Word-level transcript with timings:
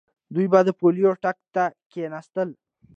دوی 0.33 0.47
به 0.51 0.59
د 0.67 0.69
پولۍ 0.79 1.03
ټک 1.23 1.37
ته 1.53 1.63
کېناستل. 1.91 2.49